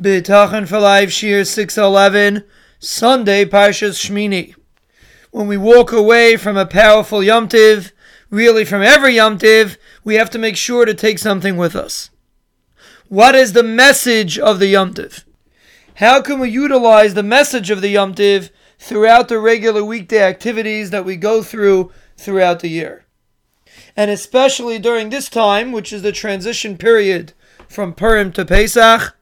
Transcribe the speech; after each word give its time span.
B'tachan 0.00 0.66
for 0.66 0.80
Life, 0.80 1.12
Shir 1.12 1.44
611, 1.44 2.44
Sunday, 2.78 3.44
Parshas 3.44 3.98
Shmini. 4.02 4.54
When 5.30 5.46
we 5.46 5.58
walk 5.58 5.92
away 5.92 6.38
from 6.38 6.56
a 6.56 6.64
powerful 6.64 7.22
Yom 7.22 7.48
Tiv, 7.48 7.92
really 8.30 8.64
from 8.64 8.80
every 8.80 9.16
Yom 9.16 9.36
Tiv, 9.36 9.76
we 10.02 10.14
have 10.14 10.30
to 10.30 10.38
make 10.38 10.56
sure 10.56 10.86
to 10.86 10.94
take 10.94 11.18
something 11.18 11.58
with 11.58 11.76
us. 11.76 12.08
What 13.08 13.34
is 13.34 13.52
the 13.52 13.62
message 13.62 14.38
of 14.38 14.58
the 14.58 14.68
Yom 14.68 14.94
Tiv? 14.94 15.26
How 15.96 16.22
can 16.22 16.40
we 16.40 16.48
utilize 16.48 17.12
the 17.12 17.22
message 17.22 17.68
of 17.68 17.82
the 17.82 17.90
Yom 17.90 18.14
Tiv 18.14 18.48
throughout 18.78 19.28
the 19.28 19.38
regular 19.38 19.84
weekday 19.84 20.22
activities 20.22 20.88
that 20.88 21.04
we 21.04 21.16
go 21.16 21.42
through 21.42 21.92
throughout 22.16 22.60
the 22.60 22.70
year? 22.70 23.04
And 23.94 24.10
especially 24.10 24.78
during 24.78 25.10
this 25.10 25.28
time, 25.28 25.72
which 25.72 25.92
is 25.92 26.00
the 26.00 26.10
transition 26.10 26.78
period 26.78 27.34
from 27.68 27.92
Purim 27.92 28.32
to 28.32 28.46
Pesach, 28.46 29.14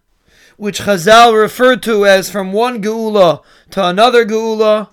which 0.58 0.80
Chazal 0.80 1.40
referred 1.40 1.82
to 1.84 2.04
as 2.04 2.30
from 2.30 2.52
one 2.52 2.82
Geula 2.82 3.42
to 3.70 3.86
another 3.86 4.26
Geula, 4.26 4.88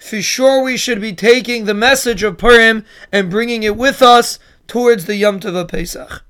for 0.00 0.22
sure 0.22 0.64
we 0.64 0.76
should 0.76 1.00
be 1.00 1.12
taking 1.12 1.64
the 1.64 1.74
message 1.74 2.22
of 2.22 2.38
Purim 2.38 2.84
and 3.12 3.30
bringing 3.30 3.62
it 3.62 3.76
with 3.76 4.00
us 4.00 4.38
towards 4.66 5.04
the 5.04 5.16
Yom 5.16 5.38
Tov 5.38 5.54
of 5.54 5.68
Pesach. 5.68 6.24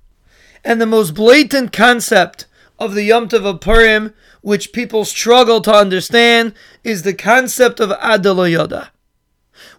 And 0.65 0.80
the 0.80 0.87
most 0.87 1.15
blatant 1.15 1.73
concept 1.73 2.47
of 2.77 2.95
the 2.95 3.05
Yom 3.05 3.29
Tov 3.29 3.47
of 3.47 3.60
Purim, 3.60 4.15
which 4.41 4.73
people 4.73 5.05
struggle 5.05 5.60
to 5.60 5.73
understand, 5.73 6.52
is 6.83 7.05
the 7.05 7.15
concept 7.15 7.79
of 7.79 7.93
Ad 7.93 8.23
d'lo 8.23 8.45
yada. 8.45 8.91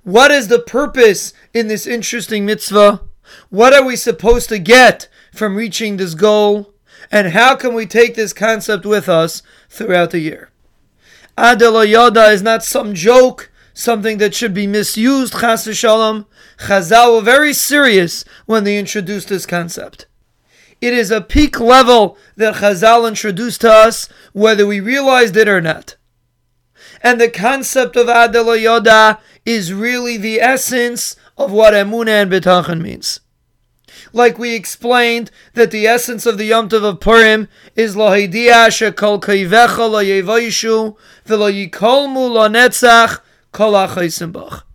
What 0.03 0.31
is 0.31 0.47
the 0.47 0.59
purpose 0.59 1.33
in 1.53 1.67
this 1.67 1.85
interesting 1.85 2.45
mitzvah? 2.45 3.01
What 3.49 3.73
are 3.73 3.83
we 3.85 3.97
supposed 3.97 4.47
to 4.47 4.59
get 4.59 5.09
from 5.33 5.57
reaching 5.57 5.97
this 5.97 6.13
goal? 6.13 6.72
And 7.11 7.29
how 7.29 7.55
can 7.55 7.73
we 7.73 7.85
take 7.85 8.15
this 8.15 8.33
concept 8.33 8.85
with 8.85 9.07
us 9.07 9.43
throughout 9.69 10.11
the 10.11 10.19
year? 10.19 10.49
Ad 11.37 11.59
d'lo 11.59 11.81
yada 11.81 12.25
is 12.27 12.41
not 12.41 12.63
some 12.63 12.93
joke, 12.93 13.51
something 13.73 14.19
that 14.19 14.35
should 14.35 14.53
be 14.53 14.67
misused, 14.67 15.33
chas 15.33 15.67
v'shalom. 15.67 16.25
Chazal 16.59 17.15
were 17.15 17.21
very 17.21 17.53
serious 17.53 18.23
when 18.45 18.63
they 18.63 18.77
introduced 18.77 19.29
this 19.29 19.45
concept. 19.45 20.05
It 20.79 20.93
is 20.93 21.11
a 21.11 21.21
peak 21.21 21.59
level 21.59 22.17
that 22.35 22.55
Chazal 22.55 23.07
introduced 23.07 23.61
to 23.61 23.71
us, 23.71 24.09
whether 24.33 24.67
we 24.67 24.79
realized 24.79 25.37
it 25.37 25.47
or 25.47 25.61
not. 25.61 25.95
And 27.01 27.19
the 27.19 27.29
concept 27.29 27.95
of 27.95 28.09
Ad 28.09 28.33
d'lo 28.33 28.53
yada 28.53 29.19
is 29.45 29.73
really 29.73 30.17
the 30.17 30.39
essence 30.39 31.15
of 31.37 31.51
what 31.51 31.73
Emunah 31.73 32.23
and 32.23 32.31
B'tachan 32.31 32.81
means 32.81 33.21
like 34.11 34.37
we 34.37 34.55
explained 34.55 35.31
that 35.53 35.71
the 35.71 35.87
essence 35.87 36.25
of 36.25 36.37
the 36.37 36.45
Yom 36.45 36.69
Tov 36.69 36.83
of 36.83 36.99
Purim 36.99 37.47
is 37.75 37.95
Lohidia 37.95 38.67
shekol 38.67 39.21
kaivecha 39.21 39.89
lo 39.89 40.03
yevaishu 40.03 40.95
v'lo 41.25 41.69
yikolmu 41.69 42.31
lo 42.31 42.47
netzach 42.47 43.21
kol 43.51 43.73
bach. 44.27 44.65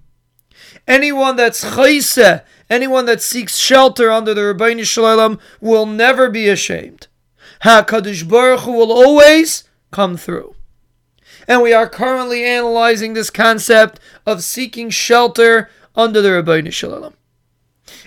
Anyone 0.86 1.36
that's 1.36 1.64
chayse, 1.64 2.42
anyone 2.70 3.05
that 3.06 3.20
seeks 3.20 3.58
shelter 3.58 4.11
under 4.11 4.33
the 4.33 4.41
Ribbono 4.41 4.84
Shel 4.84 5.05
Olam 5.05 5.39
will 5.61 5.84
never 5.84 6.30
be 6.30 6.48
ashamed. 6.48 7.08
HaKadosh 7.62 8.27
Baruch 8.27 8.61
Hu 8.61 8.72
will 8.72 8.92
always 8.92 9.64
come 9.91 10.16
through. 10.16 10.55
And 11.46 11.62
we 11.62 11.72
are 11.72 11.89
currently 11.89 12.44
analyzing 12.44 13.12
this 13.12 13.30
concept 13.30 14.00
of 14.24 14.42
seeking 14.42 14.91
shelter 14.91 15.69
under 15.94 16.22
the 16.22 16.30
Ribbono 16.30 16.72
Shel 16.72 16.91
Olam 16.91 17.12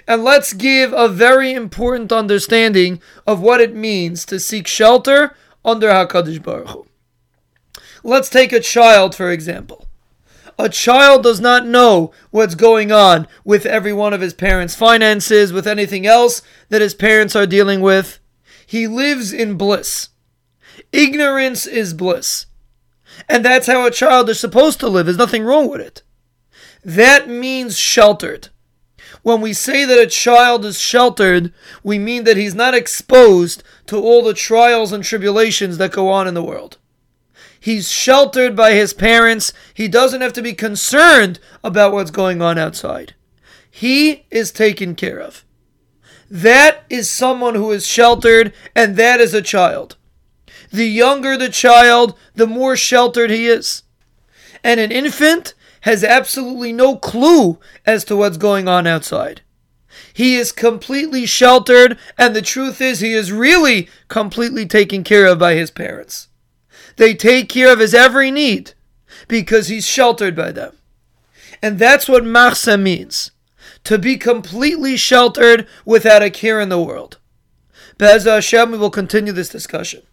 and 0.07 0.23
let's 0.23 0.53
give 0.53 0.93
a 0.93 1.07
very 1.07 1.53
important 1.53 2.11
understanding 2.11 3.01
of 3.25 3.41
what 3.41 3.61
it 3.61 3.75
means 3.75 4.25
to 4.25 4.39
seek 4.39 4.67
shelter 4.67 5.35
under 5.63 5.88
Hakadosh 5.88 6.41
Baruch 6.41 6.69
Hu. 6.69 6.88
Let's 8.03 8.29
take 8.29 8.51
a 8.51 8.59
child 8.59 9.15
for 9.15 9.31
example. 9.31 9.88
A 10.59 10.69
child 10.69 11.23
does 11.23 11.39
not 11.39 11.65
know 11.65 12.11
what's 12.29 12.55
going 12.55 12.91
on 12.91 13.27
with 13.43 13.65
every 13.65 13.93
one 13.93 14.13
of 14.13 14.22
his 14.22 14.33
parents' 14.33 14.75
finances, 14.75 15.51
with 15.51 15.66
anything 15.66 16.06
else 16.06 16.44
that 16.69 16.81
his 16.81 16.94
parents 16.94 17.35
are 17.35 17.47
dealing 17.47 17.81
with. 17.81 18.19
He 18.67 18.85
lives 18.85 19.33
in 19.33 19.57
bliss. 19.57 20.09
Ignorance 20.91 21.66
is 21.66 21.94
bliss. 21.94 22.45
And 23.27 23.44
that's 23.44 23.67
how 23.67 23.85
a 23.85 23.91
child 23.91 24.29
is 24.29 24.39
supposed 24.39 24.79
to 24.81 24.88
live. 24.88 25.07
There's 25.07 25.17
nothing 25.17 25.44
wrong 25.44 25.69
with 25.69 25.81
it. 25.81 26.03
That 26.83 27.27
means 27.27 27.77
sheltered. 27.77 28.50
When 29.23 29.41
we 29.41 29.53
say 29.53 29.85
that 29.85 29.99
a 29.99 30.07
child 30.07 30.65
is 30.65 30.79
sheltered, 30.79 31.53
we 31.83 31.99
mean 31.99 32.23
that 32.23 32.37
he's 32.37 32.55
not 32.55 32.73
exposed 32.73 33.63
to 33.87 33.97
all 34.01 34.23
the 34.23 34.33
trials 34.33 34.91
and 34.91 35.03
tribulations 35.03 35.77
that 35.77 35.91
go 35.91 36.09
on 36.09 36.27
in 36.27 36.33
the 36.33 36.43
world. 36.43 36.77
He's 37.59 37.91
sheltered 37.91 38.55
by 38.55 38.73
his 38.73 38.93
parents. 38.93 39.53
He 39.73 39.87
doesn't 39.87 40.21
have 40.21 40.33
to 40.33 40.41
be 40.41 40.53
concerned 40.53 41.39
about 41.63 41.93
what's 41.93 42.09
going 42.09 42.41
on 42.41 42.57
outside. 42.57 43.13
He 43.69 44.25
is 44.31 44.51
taken 44.51 44.95
care 44.95 45.19
of. 45.19 45.45
That 46.29 46.85
is 46.89 47.09
someone 47.09 47.55
who 47.55 47.71
is 47.71 47.85
sheltered, 47.85 48.53
and 48.75 48.95
that 48.95 49.19
is 49.19 49.35
a 49.35 49.41
child. 49.41 49.97
The 50.71 50.88
younger 50.88 51.38
the 51.38 51.49
child, 51.49 52.17
the 52.33 52.47
more 52.47 52.75
sheltered 52.75 53.29
he 53.29 53.47
is. 53.47 53.83
And 54.63 54.79
an 54.79 54.91
infant 54.91 55.53
has 55.81 56.03
absolutely 56.03 56.74
no 56.74 56.96
clue 56.96 57.59
as 57.86 58.03
to 58.06 58.16
what's 58.16 58.38
going 58.38 58.68
on 58.68 58.88
outside. 58.88 59.42
He 60.14 60.36
is 60.36 60.52
completely 60.52 61.25
sheltered, 61.25 61.97
and 62.18 62.36
the 62.36 62.42
truth 62.42 62.81
is, 62.81 63.00
he 63.00 63.14
is 63.14 63.31
really 63.31 63.90
completely 64.08 64.66
taken 64.66 65.03
care 65.03 65.25
of 65.25 65.40
by 65.40 65.56
his 65.56 65.72
parents. 65.72 66.30
They 66.97 67.14
take 67.14 67.50
care 67.50 67.72
of 67.72 67.80
his 67.80 67.94
every 67.94 68.31
need 68.31 68.74
because 69.28 69.68
he's 69.68 69.86
sheltered 69.86 70.36
by 70.36 70.52
them. 70.52 70.78
And 71.62 71.78
that's 71.78 72.09
what 72.09 72.24
machsa 72.24 72.81
means 72.81 73.31
to 73.84 73.98
be 73.98 74.18
completely 74.18 74.98
sheltered 74.98 75.68
without 75.86 76.24
a 76.24 76.30
care 76.30 76.59
in 76.59 76.69
the 76.69 76.81
world. 76.81 77.18
Be'ez 77.98 78.25
Hashem, 78.25 78.72
we 78.72 78.78
will 78.78 78.90
continue 78.90 79.34
this 79.34 79.50
discussion. 79.50 80.03